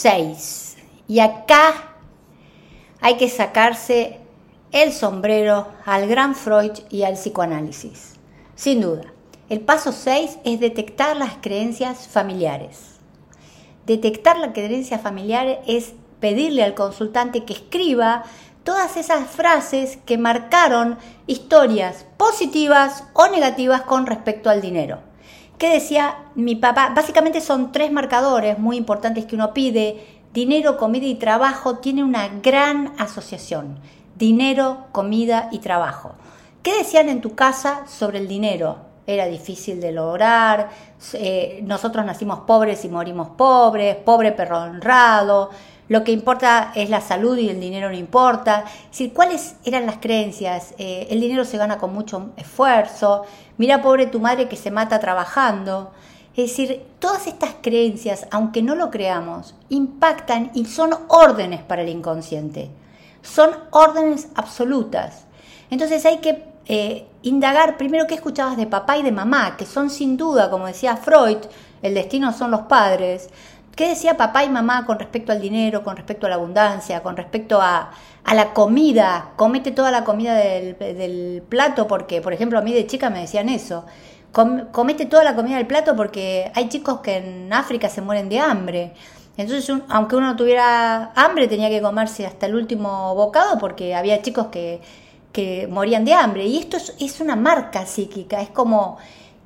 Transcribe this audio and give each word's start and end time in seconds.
6. 0.00 0.76
Y 1.08 1.20
acá 1.20 1.74
hay 3.00 3.16
que 3.16 3.28
sacarse 3.28 4.18
el 4.72 4.92
sombrero 4.92 5.66
al 5.84 6.06
gran 6.08 6.34
Freud 6.34 6.72
y 6.88 7.02
al 7.02 7.14
psicoanálisis. 7.14 8.14
Sin 8.54 8.80
duda, 8.80 9.12
el 9.50 9.60
paso 9.60 9.92
6 9.92 10.38
es 10.44 10.60
detectar 10.60 11.16
las 11.16 11.34
creencias 11.40 12.08
familiares. 12.08 12.98
Detectar 13.84 14.38
la 14.38 14.52
creencia 14.52 14.98
familiar 14.98 15.60
es 15.66 15.92
pedirle 16.20 16.62
al 16.62 16.74
consultante 16.74 17.44
que 17.44 17.54
escriba 17.54 18.24
todas 18.64 18.96
esas 18.96 19.28
frases 19.28 19.98
que 20.06 20.16
marcaron 20.16 20.96
historias 21.26 22.06
positivas 22.16 23.04
o 23.12 23.28
negativas 23.28 23.82
con 23.82 24.06
respecto 24.06 24.48
al 24.48 24.60
dinero. 24.60 25.09
¿Qué 25.60 25.68
decía 25.68 26.16
mi 26.36 26.56
papá? 26.56 26.90
Básicamente 26.96 27.42
son 27.42 27.70
tres 27.70 27.92
marcadores 27.92 28.58
muy 28.58 28.78
importantes 28.78 29.26
que 29.26 29.34
uno 29.34 29.52
pide. 29.52 30.22
Dinero, 30.32 30.78
comida 30.78 31.04
y 31.04 31.16
trabajo 31.16 31.80
tiene 31.80 32.02
una 32.02 32.28
gran 32.42 32.94
asociación. 32.96 33.78
Dinero, 34.16 34.86
comida 34.90 35.50
y 35.52 35.58
trabajo. 35.58 36.12
¿Qué 36.62 36.78
decían 36.78 37.10
en 37.10 37.20
tu 37.20 37.34
casa 37.34 37.82
sobre 37.86 38.20
el 38.20 38.26
dinero? 38.26 38.78
Era 39.06 39.26
difícil 39.26 39.82
de 39.82 39.92
lograr, 39.92 40.70
eh, 41.12 41.60
nosotros 41.62 42.06
nacimos 42.06 42.38
pobres 42.46 42.82
y 42.86 42.88
morimos 42.88 43.28
pobres, 43.28 43.96
pobre 43.96 44.32
perro 44.32 44.62
honrado, 44.62 45.50
lo 45.90 46.04
que 46.04 46.12
importa 46.12 46.70
es 46.76 46.88
la 46.88 47.00
salud 47.00 47.36
y 47.36 47.48
el 47.48 47.58
dinero 47.58 47.88
no 47.88 47.96
importa. 47.96 48.62
Es 48.84 48.90
decir, 48.90 49.12
¿cuáles 49.12 49.56
eran 49.64 49.86
las 49.86 49.96
creencias? 49.96 50.72
Eh, 50.78 51.08
el 51.10 51.20
dinero 51.20 51.44
se 51.44 51.58
gana 51.58 51.78
con 51.78 51.92
mucho 51.92 52.30
esfuerzo, 52.36 53.24
mira 53.58 53.82
pobre 53.82 54.06
tu 54.06 54.20
madre 54.20 54.48
que 54.48 54.54
se 54.54 54.70
mata 54.70 55.00
trabajando. 55.00 55.90
Es 56.36 56.50
decir, 56.50 56.80
todas 57.00 57.26
estas 57.26 57.56
creencias, 57.60 58.28
aunque 58.30 58.62
no 58.62 58.76
lo 58.76 58.88
creamos, 58.92 59.56
impactan 59.68 60.52
y 60.54 60.66
son 60.66 60.94
órdenes 61.08 61.62
para 61.62 61.82
el 61.82 61.88
inconsciente. 61.88 62.70
Son 63.22 63.50
órdenes 63.72 64.28
absolutas. 64.36 65.24
Entonces 65.70 66.06
hay 66.06 66.18
que 66.18 66.44
eh, 66.66 67.08
indagar 67.22 67.76
primero 67.76 68.06
qué 68.06 68.14
escuchabas 68.14 68.56
de 68.56 68.68
papá 68.68 68.96
y 68.96 69.02
de 69.02 69.10
mamá, 69.10 69.56
que 69.56 69.66
son 69.66 69.90
sin 69.90 70.16
duda, 70.16 70.50
como 70.50 70.68
decía 70.68 70.96
Freud, 70.96 71.38
el 71.82 71.94
destino 71.94 72.32
son 72.32 72.52
los 72.52 72.62
padres, 72.62 73.28
¿Qué 73.76 73.88
decía 73.88 74.16
papá 74.16 74.44
y 74.44 74.48
mamá 74.48 74.84
con 74.84 74.98
respecto 74.98 75.32
al 75.32 75.40
dinero, 75.40 75.82
con 75.82 75.96
respecto 75.96 76.26
a 76.26 76.28
la 76.28 76.34
abundancia, 76.34 77.02
con 77.02 77.16
respecto 77.16 77.60
a, 77.62 77.90
la 78.34 78.52
comida? 78.52 79.30
Comete 79.36 79.70
toda 79.70 79.90
la 79.90 80.04
comida 80.04 80.34
del, 80.34 81.42
plato 81.48 81.86
porque, 81.86 82.20
por 82.20 82.32
ejemplo, 82.32 82.58
a 82.58 82.62
mí 82.62 82.72
de 82.72 82.86
chica 82.86 83.10
me 83.10 83.20
decían 83.20 83.48
eso. 83.48 83.86
comete 84.32 85.06
toda 85.06 85.24
la 85.24 85.34
comida 85.34 85.56
del 85.56 85.66
plato 85.66 85.96
porque 85.96 86.50
hay 86.54 86.68
chicos 86.68 87.00
que 87.00 87.16
en 87.16 87.52
África 87.52 87.88
se 87.88 88.02
mueren 88.02 88.28
de 88.28 88.38
hambre. 88.40 88.92
Entonces, 89.36 89.74
aunque 89.88 90.16
uno 90.16 90.26
no 90.26 90.36
tuviera 90.36 91.12
hambre, 91.14 91.48
tenía 91.48 91.70
que 91.70 91.80
comerse 91.80 92.26
hasta 92.26 92.46
el 92.46 92.54
último 92.54 93.14
bocado 93.14 93.58
porque 93.58 93.94
había 93.94 94.20
chicos 94.20 94.48
que, 94.48 94.82
que 95.32 95.66
morían 95.68 96.04
de 96.04 96.12
hambre. 96.14 96.44
Y 96.46 96.58
esto 96.58 96.76
es, 96.76 96.94
es 97.00 97.20
una 97.20 97.36
marca 97.36 97.86
psíquica, 97.86 98.42
es 98.42 98.50
como... 98.50 98.98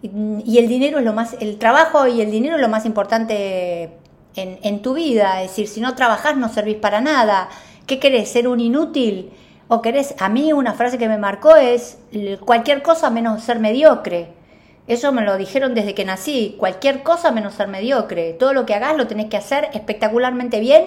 Y 0.02 0.58
el 0.58 0.68
dinero 0.68 0.98
es 0.98 1.04
lo 1.04 1.14
más, 1.14 1.34
el 1.40 1.56
trabajo 1.58 2.06
y 2.06 2.20
el 2.20 2.30
dinero 2.30 2.56
es 2.56 2.60
lo 2.60 2.68
más 2.68 2.84
importante 2.84 3.90
en, 4.36 4.82
tu 4.82 4.94
vida. 4.94 5.42
Es 5.42 5.50
decir, 5.50 5.68
si 5.68 5.80
no 5.80 5.94
trabajás 5.94 6.36
no 6.36 6.48
servís 6.48 6.76
para 6.76 7.00
nada. 7.00 7.48
¿Qué 7.86 7.98
querés? 7.98 8.30
¿Ser 8.30 8.48
un 8.48 8.60
inútil? 8.60 9.30
¿O 9.68 9.82
querés? 9.82 10.14
A 10.18 10.28
mí 10.28 10.52
una 10.52 10.74
frase 10.74 10.98
que 10.98 11.08
me 11.08 11.18
marcó 11.18 11.56
es 11.56 11.98
cualquier 12.44 12.82
cosa 12.82 13.10
menos 13.10 13.42
ser 13.42 13.58
mediocre. 13.60 14.32
Eso 14.86 15.12
me 15.12 15.22
lo 15.22 15.36
dijeron 15.38 15.74
desde 15.74 15.94
que 15.94 16.04
nací. 16.04 16.56
Cualquier 16.58 17.02
cosa 17.02 17.30
menos 17.30 17.54
ser 17.54 17.68
mediocre. 17.68 18.34
Todo 18.34 18.52
lo 18.52 18.66
que 18.66 18.74
hagas 18.74 18.96
lo 18.96 19.06
tenés 19.06 19.26
que 19.26 19.36
hacer 19.36 19.68
espectacularmente 19.72 20.60
bien. 20.60 20.86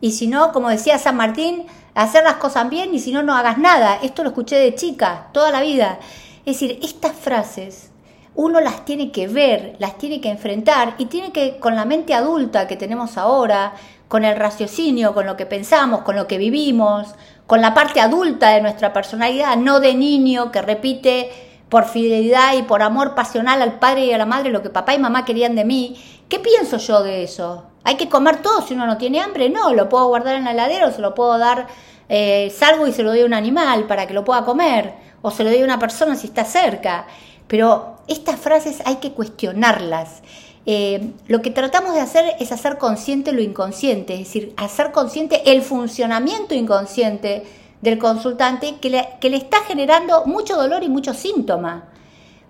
Y 0.00 0.12
si 0.12 0.26
no, 0.26 0.52
como 0.52 0.68
decía 0.68 0.98
San 0.98 1.16
Martín, 1.16 1.66
hacer 1.94 2.24
las 2.24 2.34
cosas 2.34 2.68
bien 2.68 2.94
y 2.94 2.98
si 2.98 3.12
no, 3.12 3.22
no 3.22 3.34
hagas 3.36 3.58
nada. 3.58 3.98
Esto 4.02 4.22
lo 4.22 4.30
escuché 4.30 4.56
de 4.56 4.74
chica, 4.74 5.28
toda 5.32 5.50
la 5.50 5.60
vida. 5.60 5.98
Es 6.44 6.60
decir, 6.60 6.78
estas 6.82 7.12
frases 7.12 7.90
uno 8.36 8.60
las 8.60 8.84
tiene 8.84 9.10
que 9.10 9.28
ver, 9.28 9.76
las 9.78 9.96
tiene 9.98 10.20
que 10.20 10.28
enfrentar 10.28 10.94
y 10.98 11.06
tiene 11.06 11.32
que, 11.32 11.58
con 11.58 11.74
la 11.74 11.86
mente 11.86 12.14
adulta 12.14 12.68
que 12.68 12.76
tenemos 12.76 13.16
ahora, 13.16 13.72
con 14.08 14.24
el 14.24 14.36
raciocinio, 14.36 15.14
con 15.14 15.26
lo 15.26 15.36
que 15.36 15.46
pensamos, 15.46 16.02
con 16.02 16.16
lo 16.16 16.26
que 16.28 16.38
vivimos, 16.38 17.14
con 17.46 17.60
la 17.60 17.74
parte 17.74 18.00
adulta 18.00 18.50
de 18.50 18.60
nuestra 18.60 18.92
personalidad, 18.92 19.56
no 19.56 19.80
de 19.80 19.94
niño 19.94 20.52
que 20.52 20.62
repite 20.62 21.30
por 21.70 21.86
fidelidad 21.86 22.54
y 22.56 22.62
por 22.62 22.82
amor 22.82 23.14
pasional 23.14 23.62
al 23.62 23.78
padre 23.78 24.06
y 24.06 24.12
a 24.12 24.18
la 24.18 24.26
madre 24.26 24.50
lo 24.50 24.62
que 24.62 24.70
papá 24.70 24.94
y 24.94 24.98
mamá 24.98 25.24
querían 25.24 25.56
de 25.56 25.64
mí. 25.64 25.96
¿Qué 26.28 26.38
pienso 26.38 26.76
yo 26.76 27.02
de 27.02 27.22
eso? 27.22 27.64
¿Hay 27.84 27.96
que 27.96 28.08
comer 28.08 28.42
todo 28.42 28.62
si 28.62 28.74
uno 28.74 28.86
no 28.86 28.98
tiene 28.98 29.20
hambre? 29.20 29.48
No, 29.48 29.72
lo 29.72 29.88
puedo 29.88 30.06
guardar 30.08 30.36
en 30.36 30.44
la 30.44 30.52
heladera 30.52 30.88
o 30.88 30.92
se 30.92 31.00
lo 31.00 31.14
puedo 31.14 31.38
dar, 31.38 31.68
eh, 32.08 32.52
salgo 32.56 32.86
y 32.86 32.92
se 32.92 33.02
lo 33.02 33.10
doy 33.10 33.22
a 33.22 33.26
un 33.26 33.34
animal 33.34 33.84
para 33.84 34.06
que 34.06 34.14
lo 34.14 34.24
pueda 34.24 34.44
comer, 34.44 34.94
o 35.22 35.30
se 35.30 35.42
lo 35.42 35.50
doy 35.50 35.62
a 35.62 35.64
una 35.64 35.78
persona 35.78 36.16
si 36.16 36.26
está 36.26 36.44
cerca. 36.44 37.06
Pero 37.48 37.96
estas 38.08 38.38
frases 38.38 38.82
hay 38.84 38.96
que 38.96 39.12
cuestionarlas. 39.12 40.22
Eh, 40.64 41.12
lo 41.28 41.42
que 41.42 41.50
tratamos 41.50 41.94
de 41.94 42.00
hacer 42.00 42.34
es 42.40 42.50
hacer 42.50 42.76
consciente 42.76 43.32
lo 43.32 43.40
inconsciente, 43.40 44.14
es 44.14 44.20
decir, 44.20 44.52
hacer 44.56 44.90
consciente 44.90 45.52
el 45.52 45.62
funcionamiento 45.62 46.54
inconsciente 46.54 47.44
del 47.82 47.98
consultante 47.98 48.76
que 48.80 48.90
le, 48.90 49.08
que 49.20 49.30
le 49.30 49.36
está 49.36 49.58
generando 49.60 50.24
mucho 50.26 50.56
dolor 50.56 50.82
y 50.82 50.88
mucho 50.88 51.14
síntoma. 51.14 51.84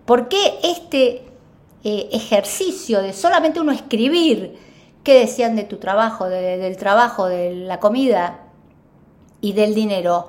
¿Por 0.07 0.29
qué 0.29 0.55
este 0.63 1.27
eh, 1.85 2.09
ejercicio 2.13 3.03
de 3.03 3.13
solamente 3.13 3.61
uno 3.61 3.73
escribir 3.73 4.59
qué 5.05 5.21
decían 5.21 5.55
de 5.55 5.65
tu 5.65 5.77
trabajo, 5.77 6.29
del 6.29 6.77
trabajo, 6.77 7.27
de 7.27 7.55
la 7.55 7.81
comida 7.81 8.41
y 9.41 9.53
del 9.53 9.75
dinero, 9.75 10.29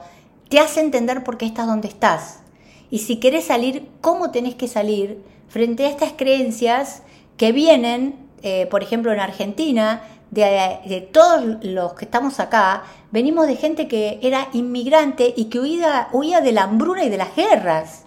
te 0.49 0.59
hace 0.59 0.81
entender 0.81 1.23
por 1.23 1.38
qué 1.38 1.45
estás 1.45 1.67
donde 1.67 1.88
estás? 1.88 2.41
Y 2.89 2.99
si 2.99 3.17
querés 3.17 3.45
salir, 3.45 3.87
cómo 4.01 4.31
tenés 4.31 4.55
que 4.55 4.67
salir 4.67 5.21
frente 5.49 5.85
a 5.85 5.89
estas 5.89 6.13
creencias 6.13 7.03
que 7.35 7.51
vienen, 7.51 8.15
eh, 8.43 8.67
por 8.67 8.83
ejemplo, 8.83 9.11
en 9.11 9.19
Argentina, 9.19 10.01
de, 10.31 11.09
todos 11.11 11.63
los 11.63 11.93
que 11.93 12.05
estamos 12.05 12.39
acá, 12.39 12.83
venimos 13.11 13.47
de 13.47 13.55
gente 13.55 13.87
que 13.87 14.19
era 14.21 14.49
inmigrante 14.53 15.33
y 15.35 15.45
que 15.45 15.59
huía, 15.59 16.09
huía 16.11 16.41
de 16.41 16.51
la 16.51 16.63
hambruna 16.63 17.03
y 17.05 17.09
de 17.09 17.17
las 17.17 17.35
guerras. 17.35 18.03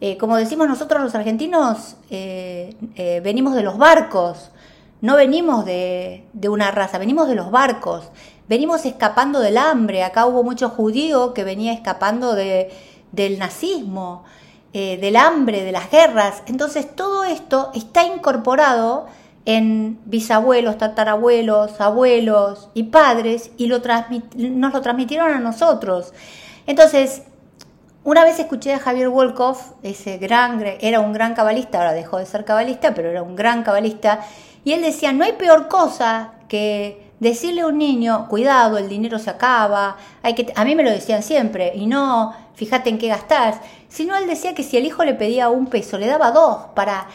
Eh, 0.00 0.16
como 0.16 0.36
decimos 0.36 0.68
nosotros 0.68 1.02
los 1.02 1.14
argentinos, 1.14 1.96
eh, 2.10 2.74
venimos 3.24 3.54
de 3.54 3.62
los 3.62 3.78
barcos, 3.78 4.50
no 5.00 5.16
venimos 5.16 5.64
de, 5.64 6.24
de, 6.32 6.48
una 6.48 6.70
raza, 6.70 6.98
venimos 6.98 7.28
de 7.28 7.34
los 7.34 7.50
barcos, 7.50 8.10
venimos 8.48 8.84
escapando 8.84 9.40
del 9.40 9.58
hambre. 9.58 10.02
Acá 10.02 10.26
hubo 10.26 10.42
mucho 10.44 10.68
judío 10.68 11.34
que 11.34 11.44
venía 11.44 11.72
escapando 11.72 12.34
de, 12.34 12.70
del 13.12 13.38
nazismo, 13.38 14.24
eh, 14.72 14.98
del 14.98 15.16
hambre, 15.16 15.64
de 15.64 15.72
las 15.72 15.90
guerras. 15.90 16.42
Entonces 16.46 16.94
todo 16.94 17.24
esto 17.24 17.70
está 17.74 18.04
incorporado 18.04 19.06
en 19.44 19.98
bisabuelos, 20.04 20.76
tatarabuelos, 20.76 21.80
abuelos 21.80 22.68
y 22.74 22.84
padres 22.84 23.50
y 23.56 23.66
nos 23.66 24.72
lo 24.72 24.80
transmitieron 24.82 25.30
a 25.30 25.40
nosotros. 25.40 26.12
Entonces, 26.66 27.22
una 28.04 28.24
vez 28.24 28.38
escuché 28.38 28.74
a 28.74 28.78
Javier 28.78 29.08
Wolkoff, 29.08 29.72
ese 29.82 30.18
gran, 30.18 30.62
era 30.80 31.00
un 31.00 31.14
gran 31.14 31.34
cabalista, 31.34 31.78
ahora 31.78 31.94
dejó 31.94 32.18
de 32.18 32.26
ser 32.26 32.44
cabalista, 32.44 32.92
pero 32.92 33.08
era 33.08 33.22
un 33.22 33.36
gran 33.36 33.62
cabalista, 33.62 34.20
y 34.64 34.72
él 34.72 34.82
decía, 34.82 35.12
no 35.12 35.24
hay 35.24 35.32
peor 35.32 35.68
cosa 35.68 36.32
que 36.48 37.07
decirle 37.20 37.62
a 37.62 37.66
un 37.66 37.78
niño, 37.78 38.26
cuidado, 38.28 38.78
el 38.78 38.88
dinero 38.88 39.18
se 39.18 39.30
acaba, 39.30 39.96
hay 40.22 40.34
que, 40.34 40.52
a 40.54 40.64
mí 40.64 40.74
me 40.74 40.84
lo 40.84 40.90
decían 40.90 41.22
siempre, 41.22 41.72
y 41.74 41.86
no, 41.86 42.34
fíjate 42.54 42.90
en 42.90 42.98
qué 42.98 43.08
gastar, 43.08 43.60
sino 43.88 44.16
él 44.16 44.26
decía 44.26 44.54
que 44.54 44.62
si 44.62 44.76
el 44.76 44.86
hijo 44.86 45.04
le 45.04 45.14
pedía 45.14 45.48
un 45.48 45.66
peso, 45.66 45.98
le 45.98 46.06
daba 46.06 46.30
dos 46.30 46.58
para 46.74 47.08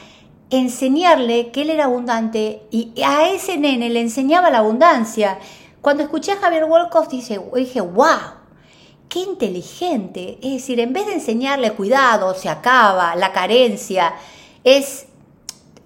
enseñarle 0.49 1.51
que 1.51 1.63
él 1.63 1.69
era 1.69 1.85
abundante 1.85 2.63
y 2.69 3.01
a 3.03 3.29
ese 3.29 3.57
nene 3.57 3.89
le 3.89 4.01
enseñaba 4.01 4.49
la 4.49 4.59
abundancia. 4.59 5.39
Cuando 5.81 6.03
escuché 6.03 6.33
a 6.33 6.37
Javier 6.37 6.65
Wolkoff 6.65 7.09
dije, 7.09 7.39
dije, 7.55 7.81
wow, 7.81 8.43
qué 9.09 9.19
inteligente. 9.19 10.37
Es 10.41 10.53
decir, 10.53 10.79
en 10.79 10.93
vez 10.93 11.07
de 11.07 11.13
enseñarle 11.13 11.71
cuidado, 11.71 12.33
se 12.35 12.49
acaba, 12.49 13.15
la 13.15 13.31
carencia, 13.31 14.13
es, 14.63 15.07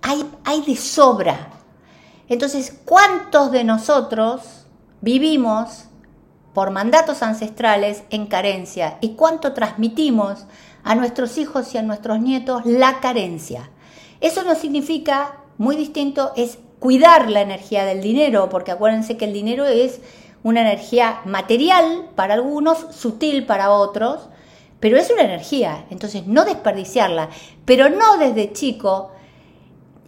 hay, 0.01 0.25
hay 0.43 0.61
de 0.61 0.75
sobra. 0.75 1.56
Entonces, 2.29 2.77
¿cuántos 2.85 3.51
de 3.51 3.63
nosotros 3.63 4.65
vivimos 5.01 5.85
por 6.53 6.71
mandatos 6.71 7.21
ancestrales 7.21 8.03
en 8.09 8.25
carencia 8.25 8.97
y 8.99 9.09
cuánto 9.09 9.53
transmitimos 9.53 10.47
a 10.83 10.95
nuestros 10.95 11.37
hijos 11.37 11.75
y 11.75 11.77
a 11.77 11.83
nuestros 11.83 12.19
nietos 12.19 12.65
la 12.65 12.99
carencia. 12.99 13.69
Eso 14.21 14.43
no 14.43 14.55
significa, 14.55 15.35
muy 15.57 15.75
distinto, 15.75 16.31
es 16.35 16.59
cuidar 16.79 17.29
la 17.29 17.41
energía 17.41 17.85
del 17.85 18.01
dinero, 18.01 18.49
porque 18.49 18.71
acuérdense 18.71 19.17
que 19.17 19.25
el 19.25 19.33
dinero 19.33 19.65
es 19.65 19.99
una 20.43 20.61
energía 20.61 21.21
material 21.25 22.09
para 22.15 22.35
algunos, 22.35 22.87
sutil 22.89 23.45
para 23.45 23.69
otros, 23.69 24.29
pero 24.79 24.97
es 24.97 25.11
una 25.11 25.23
energía, 25.23 25.85
entonces 25.89 26.25
no 26.25 26.45
desperdiciarla, 26.45 27.29
pero 27.65 27.89
no 27.89 28.17
desde 28.17 28.53
chico 28.53 29.11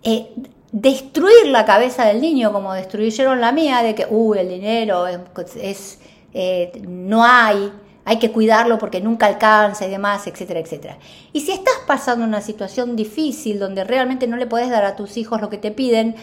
eh, 0.02 0.32
destruir 0.72 1.48
la 1.48 1.66
cabeza 1.66 2.06
del 2.06 2.22
niño 2.22 2.54
como 2.54 2.74
destruyeron 2.74 3.42
la 3.42 3.52
mía, 3.52 3.82
de 3.82 3.96
que, 3.96 4.06
uy, 4.10 4.40
el 4.40 4.50
dinero 4.50 5.08
es, 5.08 6.00
eh, 6.34 6.72
no 6.88 7.24
hay, 7.24 7.72
hay 8.06 8.20
que 8.20 8.32
cuidarlo 8.32 8.78
porque 8.78 9.02
nunca 9.02 9.26
alcanza 9.26 9.86
y 9.86 9.90
demás, 9.90 10.28
etcétera, 10.28 10.60
etcétera. 10.60 10.98
Y 11.34 11.42
si 11.42 11.52
estás 11.52 11.76
pasando 11.88 12.26
una 12.26 12.42
situación 12.42 12.96
difícil 12.96 13.60
donde 13.60 13.84
realmente 13.84 14.28
no 14.28 14.38
le 14.38 14.48
puedes 14.48 14.70
dar 14.70 14.86
a 14.86 14.96
tus 14.96 15.18
hijos 15.18 15.42
lo 15.42 15.50
que 15.50 15.58
te 15.58 15.72
piden, 15.72 16.16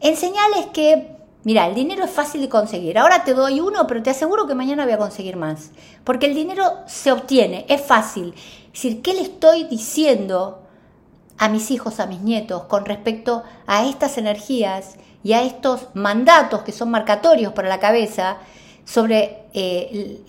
enseñales 0.00 0.66
que, 0.72 1.16
mira, 1.44 1.66
el 1.66 1.74
dinero 1.74 2.04
es 2.04 2.10
fácil 2.10 2.42
de 2.42 2.48
conseguir. 2.48 2.98
Ahora 2.98 3.24
te 3.24 3.34
doy 3.34 3.60
uno, 3.60 3.86
pero 3.86 4.02
te 4.02 4.10
aseguro 4.10 4.46
que 4.46 4.54
mañana 4.54 4.84
voy 4.84 4.92
a 4.92 4.98
conseguir 4.98 5.36
más. 5.36 5.70
Porque 6.04 6.26
el 6.26 6.34
dinero 6.34 6.64
se 6.86 7.10
obtiene, 7.10 7.64
es 7.68 7.80
fácil. 7.80 8.34
Es 8.66 8.82
decir, 8.82 9.02
¿qué 9.02 9.14
le 9.14 9.22
estoy 9.22 9.64
diciendo 9.64 10.67
a 11.38 11.48
mis 11.48 11.70
hijos, 11.70 12.00
a 12.00 12.06
mis 12.06 12.20
nietos, 12.20 12.64
con 12.64 12.84
respecto 12.84 13.44
a 13.66 13.86
estas 13.86 14.18
energías 14.18 14.96
y 15.22 15.32
a 15.32 15.42
estos 15.42 15.88
mandatos 15.94 16.62
que 16.62 16.72
son 16.72 16.90
marcatorios 16.90 17.52
para 17.52 17.68
la 17.68 17.78
cabeza 17.78 18.38
sobre 18.84 19.42
eh, 19.52 20.22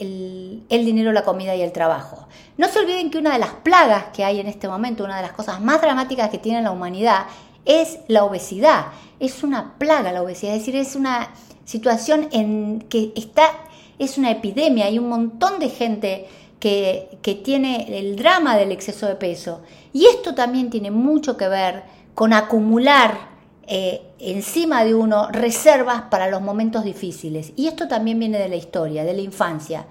el, 0.70 0.86
dinero, 0.86 1.12
la 1.12 1.24
comida 1.24 1.56
y 1.56 1.62
el 1.62 1.72
trabajo. 1.72 2.28
No 2.58 2.68
se 2.68 2.80
olviden 2.80 3.10
que 3.10 3.18
una 3.18 3.34
de 3.34 3.40
las 3.40 3.52
plagas 3.52 4.06
que 4.14 4.26
hay 4.26 4.40
en 4.40 4.48
este 4.48 4.68
momento, 4.68 5.04
una 5.06 5.16
de 5.16 5.22
las 5.22 5.32
cosas 5.32 5.62
más 5.62 5.82
dramáticas 5.82 6.30
que 6.30 6.38
tiene 6.38 6.62
la 6.62 6.72
humanidad, 6.72 7.26
es 7.66 8.00
la 8.08 8.24
obesidad. 8.26 8.88
Es 9.20 9.44
una 9.44 9.76
plaga 9.78 10.12
la 10.12 10.24
obesidad, 10.24 10.56
es 10.56 10.60
decir, 10.60 10.76
es 10.76 10.96
una 10.96 11.30
situación 11.64 12.28
en 12.32 12.82
que 12.90 13.14
está, 13.16 13.50
es 13.98 14.18
una 14.18 14.32
epidemia, 14.32 14.86
hay 14.86 15.00
un 15.00 15.08
montón 15.08 15.60
de 15.60 15.70
gente 15.70 16.28
que, 16.60 17.42
tiene 17.44 18.00
el 18.00 18.16
drama 18.16 18.58
del 18.58 18.72
exceso 18.72 19.08
de 19.08 19.16
peso. 19.16 19.62
Y 19.94 20.06
esto 20.06 20.36
también 20.36 20.70
tiene 20.70 20.92
mucho 20.92 21.38
que 21.38 21.48
ver 21.48 21.84
con 22.14 22.34
acumular 22.34 23.30
eh, 23.66 24.02
encima 24.20 24.84
de 24.84 24.96
uno 24.96 25.30
reservas 25.32 26.04
para 26.04 26.30
los 26.30 26.42
momentos 26.42 26.84
difíciles. 26.84 27.54
Y 27.56 27.68
esto 27.68 27.88
también 27.88 28.20
viene 28.20 28.40
de 28.40 28.50
la 28.50 28.56
historia, 28.56 29.04
de 29.04 29.14
la 29.14 29.22
infancia. 29.22 29.86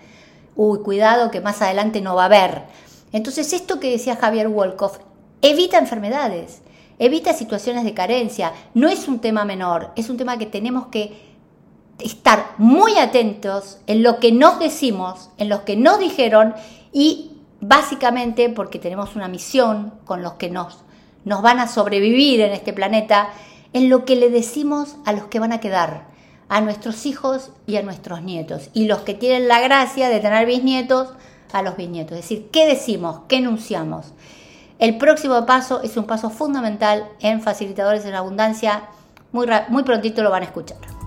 Uy, 0.56 0.80
cuidado 0.80 1.30
que 1.30 1.40
más 1.40 1.62
adelante 1.62 2.00
no 2.00 2.14
va 2.14 2.24
a 2.24 2.26
haber. 2.26 2.64
Entonces 3.12 3.52
esto 3.52 3.80
que 3.80 3.90
decía 3.90 4.16
Javier 4.16 4.48
Wolkoff, 4.48 4.98
evita 5.40 5.78
enfermedades, 5.78 6.60
evita 6.98 7.32
situaciones 7.32 7.84
de 7.84 7.94
carencia. 7.94 8.52
No 8.74 8.88
es 8.88 9.08
un 9.08 9.20
tema 9.20 9.44
menor, 9.44 9.92
es 9.96 10.10
un 10.10 10.16
tema 10.16 10.36
que 10.36 10.46
tenemos 10.46 10.88
que 10.88 11.28
estar 11.98 12.52
muy 12.58 12.96
atentos 12.98 13.78
en 13.86 14.02
lo 14.02 14.20
que 14.20 14.32
nos 14.32 14.58
decimos, 14.58 15.30
en 15.38 15.48
lo 15.48 15.64
que 15.64 15.76
nos 15.76 15.98
dijeron 15.98 16.54
y 16.92 17.32
básicamente 17.60 18.48
porque 18.48 18.78
tenemos 18.78 19.16
una 19.16 19.28
misión 19.28 19.94
con 20.04 20.22
los 20.22 20.34
que 20.34 20.50
nos, 20.50 20.78
nos 21.24 21.42
van 21.42 21.58
a 21.58 21.68
sobrevivir 21.68 22.40
en 22.40 22.52
este 22.52 22.72
planeta, 22.72 23.30
en 23.72 23.88
lo 23.88 24.04
que 24.04 24.16
le 24.16 24.30
decimos 24.30 24.96
a 25.04 25.12
los 25.12 25.24
que 25.24 25.40
van 25.40 25.52
a 25.52 25.60
quedar, 25.60 26.06
a 26.48 26.60
nuestros 26.60 27.04
hijos 27.04 27.50
y 27.66 27.76
a 27.76 27.82
nuestros 27.82 28.22
nietos, 28.22 28.70
y 28.72 28.86
los 28.86 29.00
que 29.00 29.14
tienen 29.14 29.48
la 29.48 29.60
gracia 29.60 30.08
de 30.08 30.20
tener 30.20 30.46
bisnietos, 30.46 31.08
a 31.52 31.62
los 31.62 31.76
bisnietos. 31.76 32.18
Es 32.18 32.24
decir, 32.24 32.48
¿qué 32.52 32.66
decimos? 32.66 33.20
¿Qué 33.28 33.36
enunciamos? 33.36 34.12
El 34.78 34.98
próximo 34.98 35.44
paso 35.46 35.82
es 35.82 35.96
un 35.96 36.04
paso 36.04 36.30
fundamental 36.30 37.08
en 37.20 37.42
Facilitadores 37.42 38.04
la 38.04 38.18
Abundancia. 38.18 38.82
Muy, 39.32 39.46
muy 39.68 39.82
prontito 39.82 40.22
lo 40.22 40.30
van 40.30 40.42
a 40.42 40.46
escuchar. 40.46 40.97